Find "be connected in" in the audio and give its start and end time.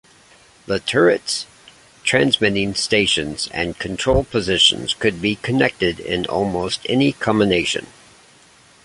5.21-6.25